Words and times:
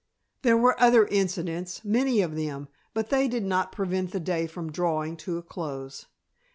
There 0.41 0.57
were 0.57 0.81
other 0.81 1.05
incidents, 1.05 1.85
many 1.85 2.21
of 2.23 2.35
them, 2.35 2.69
but 2.95 3.11
they 3.11 3.27
did 3.27 3.43
not 3.45 3.71
prevent 3.71 4.09
the 4.11 4.19
day 4.19 4.47
from 4.47 4.71
drawing 4.71 5.15
to 5.17 5.37
a 5.37 5.43
close. 5.43 6.07